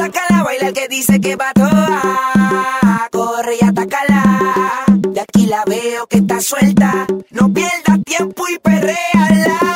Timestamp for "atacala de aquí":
3.66-5.44